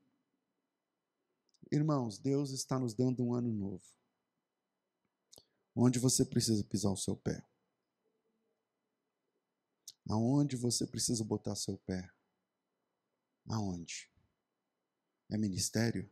[1.76, 3.84] Irmãos, Deus está nos dando um ano novo.
[5.76, 7.46] Onde você precisa pisar o seu pé?
[10.10, 12.10] Aonde você precisa botar seu pé?
[13.50, 14.10] Aonde?
[15.30, 16.10] É ministério?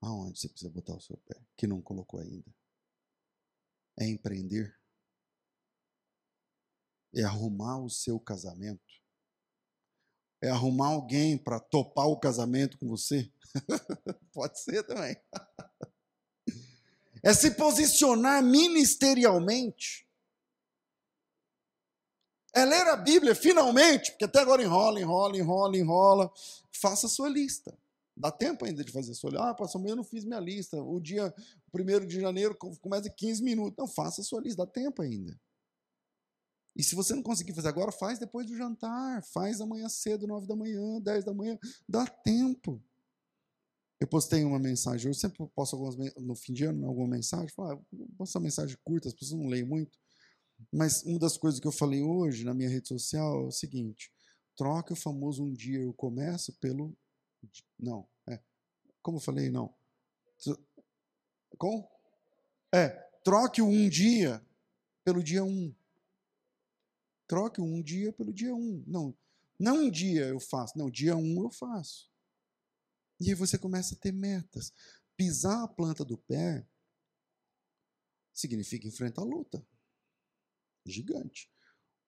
[0.00, 1.44] Aonde você precisa botar o seu pé?
[1.56, 2.54] Que não colocou ainda.
[3.98, 4.80] É empreender?
[7.12, 9.04] É arrumar o seu casamento?
[10.46, 13.28] É arrumar alguém para topar o casamento com você?
[14.32, 15.16] Pode ser também.
[17.22, 20.06] É se posicionar ministerialmente.
[22.54, 26.32] É ler a Bíblia, finalmente, porque até agora enrola, enrola, enrola, enrola.
[26.70, 27.76] Faça a sua lista.
[28.16, 29.50] Dá tempo ainda de fazer a sua lista.
[29.50, 30.80] Ah, pastor, eu não fiz minha lista.
[30.80, 31.34] O dia
[31.74, 33.76] 1 de janeiro começa em 15 minutos.
[33.76, 35.38] Não, faça a sua lista, dá tempo ainda.
[36.76, 40.46] E se você não conseguir fazer agora, faz depois do jantar, faz amanhã cedo, 9
[40.46, 41.58] da manhã, 10 da manhã,
[41.88, 42.82] dá tempo.
[43.98, 47.70] Eu postei uma mensagem, eu sempre posto algumas no fim de ano alguma mensagem, falo,
[47.72, 49.98] ah, posto uma mensagem curta, as pessoas não leem muito.
[50.70, 54.12] Mas uma das coisas que eu falei hoje na minha rede social é o seguinte:
[54.54, 56.94] troque o famoso um dia eu começo pelo.
[57.78, 58.38] Não, é.
[59.02, 59.74] Como eu falei, não.
[61.56, 61.88] Com?
[62.74, 62.88] É,
[63.24, 64.44] troque o um dia
[65.04, 65.74] pelo dia um.
[67.26, 68.82] Troque um dia pelo dia um.
[68.86, 69.16] Não,
[69.58, 72.10] não um dia eu faço, não, dia um eu faço.
[73.20, 74.72] E aí você começa a ter metas.
[75.16, 76.66] Pisar a planta do pé
[78.32, 79.66] significa enfrentar a luta.
[80.84, 81.50] Gigante.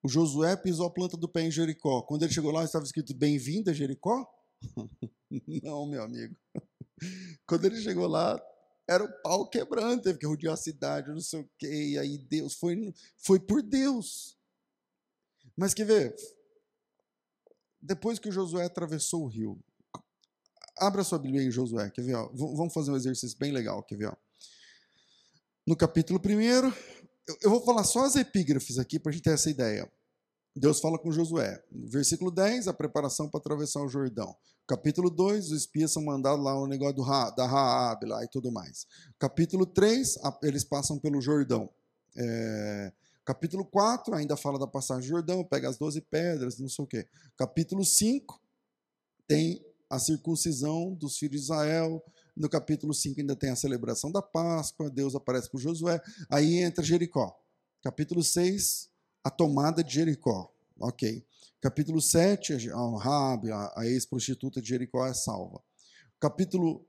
[0.01, 2.03] O Josué pisou a planta do pé em Jericó.
[2.03, 4.25] Quando ele chegou lá, estava escrito Bem-vindo a Jericó?
[5.63, 6.35] Não, meu amigo.
[7.45, 8.39] Quando ele chegou lá,
[8.87, 11.89] era o pau quebrando, teve que rodear a cidade, não sei o quê.
[11.91, 14.38] E aí Deus foi, foi por Deus.
[15.59, 16.15] Mas quer ver?
[17.81, 19.61] Depois que o Josué atravessou o rio,
[20.77, 22.15] Abra sua Bíblia aí, Josué, quer ver?
[22.15, 22.29] Ó?
[22.33, 24.07] Vamos fazer um exercício bem legal, quer ver?
[24.07, 24.15] Ó?
[25.67, 26.31] No capítulo 1,
[27.41, 29.91] eu vou falar só as epígrafes aqui para a gente ter essa ideia.
[30.55, 31.61] Deus fala com Josué.
[31.69, 34.33] Versículo 10, a preparação para atravessar o Jordão.
[34.65, 38.29] Capítulo 2, os espias são mandados lá o negócio do Ra, da Raab lá e
[38.29, 38.87] tudo mais.
[39.19, 41.69] Capítulo 3, eles passam pelo Jordão.
[42.15, 42.93] É,
[43.29, 46.87] capítulo 4, ainda fala da passagem do Jordão, pega as 12 pedras, não sei o
[46.87, 47.07] quê.
[47.37, 48.41] Capítulo 5,
[49.27, 52.03] tem a circuncisão dos filhos de Israel
[52.35, 56.01] No capítulo 5 ainda tem a celebração da Páscoa, Deus aparece para Josué.
[56.27, 57.39] Aí entra Jericó.
[57.83, 58.89] Capítulo 6,
[59.23, 60.51] a tomada de Jericó.
[60.79, 61.23] Ok.
[61.61, 65.61] Capítulo 7, a Rabi, a ex-prostituta de Jericó é salva.
[66.19, 66.83] Capítulo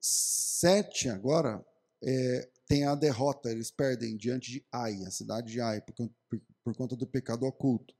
[0.00, 1.62] 7 agora
[2.02, 6.40] é, tem a derrota, eles perdem diante de Ai, a cidade de Ai, por, por,
[6.64, 7.94] por conta do pecado oculto.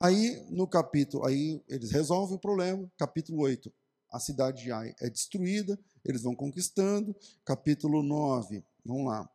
[0.00, 2.90] Aí, no capítulo, aí eles resolvem o problema.
[2.96, 3.72] Capítulo 8,
[4.10, 7.14] a cidade de Ai é destruída, eles vão conquistando.
[7.44, 9.28] Capítulo 9, vamos lá.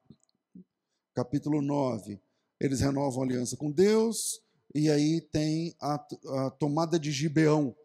[1.14, 2.20] Capítulo 9,
[2.60, 4.42] eles renovam a aliança com Deus,
[4.74, 5.96] e aí tem a,
[6.46, 7.76] a tomada de Gibeão,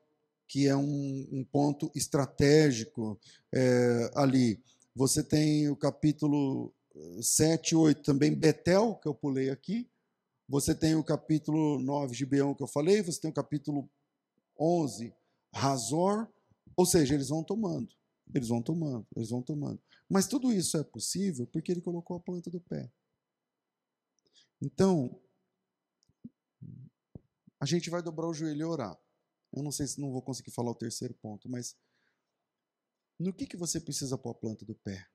[0.47, 3.21] que é um, um ponto estratégico
[3.55, 4.63] é, ali.
[4.95, 6.73] Você tem o capítulo
[7.23, 9.91] 7 e 8 também, Betel, que eu pulei aqui.
[10.49, 13.03] Você tem o capítulo 9, Gibeão, que eu falei.
[13.03, 13.89] Você tem o capítulo
[14.59, 15.15] 11,
[15.53, 16.29] Razor.
[16.77, 17.95] Ou seja, eles vão tomando,
[18.35, 19.81] eles vão tomando, eles vão tomando.
[20.09, 22.91] Mas tudo isso é possível porque ele colocou a planta do pé.
[24.61, 25.21] Então,
[27.61, 28.99] a gente vai dobrar o joelho e orar.
[29.53, 31.77] Eu não sei se não vou conseguir falar o terceiro ponto, mas
[33.19, 35.09] no que, que você precisa pôr a planta do pé?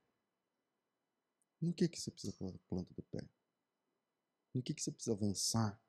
[1.64, 3.24] No que, que você precisa pôr a planta do pé?
[4.54, 5.82] No que, que você precisa avançar?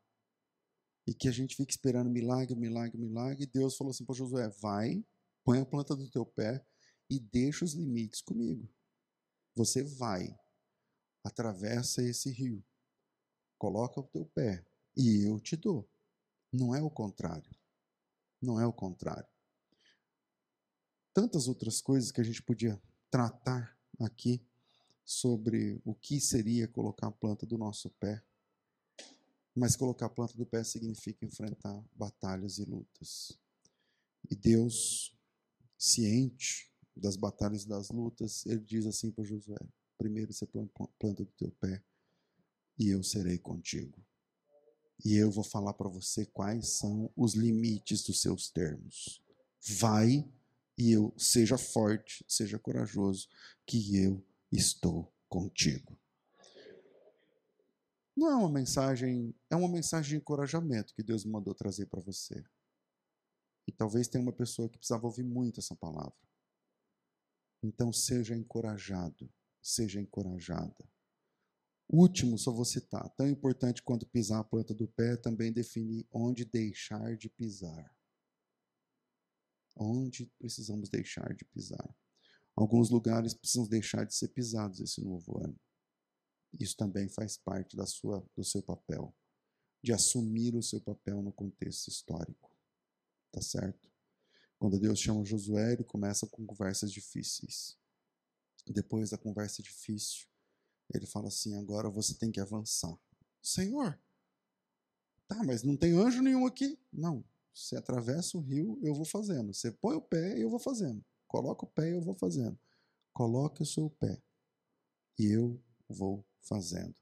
[1.07, 3.43] E que a gente fica esperando milagre, milagre, milagre.
[3.43, 5.05] E Deus falou assim para Josué: vai,
[5.45, 6.65] põe a planta do teu pé
[7.11, 8.69] e deixa os limites comigo.
[9.55, 10.39] Você vai,
[11.23, 12.65] atravessa esse rio,
[13.59, 14.65] coloca o teu pé
[14.97, 15.89] e eu te dou.
[16.53, 17.51] Não é o contrário.
[18.41, 19.29] Não é o contrário
[21.15, 24.45] tantas outras coisas que a gente podia tratar aqui
[25.05, 28.23] sobre o que seria colocar a planta do nosso pé.
[29.55, 33.39] Mas colocar a planta do pé significa enfrentar batalhas e lutas.
[34.31, 35.15] E Deus,
[35.79, 39.59] ciente das batalhas e das lutas, ele diz assim para Josué:
[39.99, 41.83] primeiro você planta do teu pé
[42.79, 44.03] e eu serei contigo.
[45.05, 49.23] E eu vou falar para você quais são os limites dos seus termos.
[49.61, 50.25] Vai
[50.77, 53.29] e eu seja forte, seja corajoso,
[53.67, 54.25] que eu
[54.57, 55.99] estou contigo.
[58.17, 62.45] Não é uma mensagem, é uma mensagem de encorajamento que Deus mandou trazer para você.
[63.67, 66.15] E talvez tenha uma pessoa que precisava ouvir muito essa palavra.
[67.63, 69.29] Então seja encorajado,
[69.61, 70.89] seja encorajada.
[71.89, 76.45] Último, só vou citar, tão importante quanto pisar a planta do pé, também definir onde
[76.45, 77.95] deixar de pisar
[79.77, 81.95] onde precisamos deixar de pisar.
[82.57, 85.59] Alguns lugares precisam deixar de ser pisados esse novo ano.
[86.59, 89.15] Isso também faz parte da sua, do seu papel,
[89.83, 92.57] de assumir o seu papel no contexto histórico.
[93.33, 93.91] Tá certo?
[94.59, 97.77] Quando Deus chama Josué, ele começa com conversas difíceis.
[98.67, 100.27] Depois da conversa difícil,
[100.95, 102.97] ele fala assim: agora você tem que avançar.
[103.43, 104.01] Senhor,
[105.27, 106.79] tá, mas não tem anjo nenhum aqui?
[106.93, 109.53] Não, você atravessa o rio, eu vou fazendo.
[109.53, 111.05] Você põe o pé, eu vou fazendo.
[111.35, 112.57] Coloca o pé, eu vou fazendo.
[113.13, 114.23] Coloque o seu pé
[115.19, 116.95] e eu vou fazendo.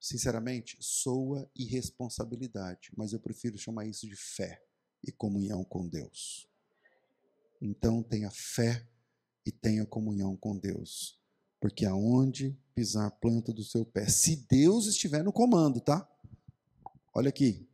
[0.00, 4.60] Sinceramente, soa irresponsabilidade, mas eu prefiro chamar isso de fé
[5.00, 6.50] e comunhão com Deus.
[7.60, 8.84] Então tenha fé
[9.46, 11.20] e tenha comunhão com Deus,
[11.60, 16.04] porque aonde pisar a planta do seu pé, se Deus estiver no comando, tá?
[17.14, 17.64] Olha aqui,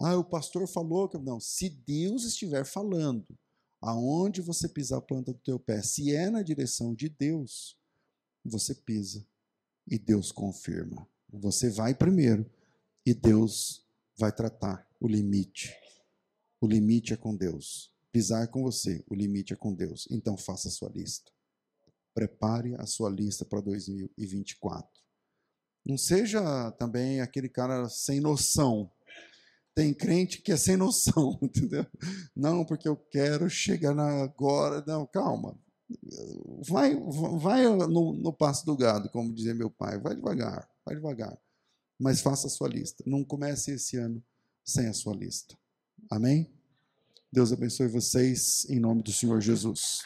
[0.00, 1.16] ah, o pastor falou que.
[1.16, 3.24] Não, se Deus estiver falando,
[3.82, 7.76] aonde você pisar a planta do teu pé, se é na direção de Deus,
[8.44, 9.26] você pisa
[9.86, 11.06] e Deus confirma.
[11.28, 12.48] Você vai primeiro
[13.04, 13.84] e Deus
[14.16, 15.74] vai tratar o limite.
[16.60, 17.92] O limite é com Deus.
[18.12, 20.06] Pisar é com você, o limite é com Deus.
[20.10, 21.32] Então faça a sua lista.
[22.14, 25.02] Prepare a sua lista para 2024.
[25.84, 28.88] Não seja também aquele cara sem noção
[29.74, 31.86] tem crente que é sem noção, entendeu?
[32.36, 34.82] Não, porque eu quero chegar na agora.
[34.86, 35.58] Não, calma.
[36.66, 36.94] Vai,
[37.38, 39.98] vai no, no passo do gado, como dizia meu pai.
[39.98, 41.38] Vai devagar, vai devagar.
[41.98, 43.02] Mas faça a sua lista.
[43.06, 44.22] Não comece esse ano
[44.64, 45.56] sem a sua lista.
[46.10, 46.50] Amém?
[47.32, 50.02] Deus abençoe vocês em nome do Senhor Jesus.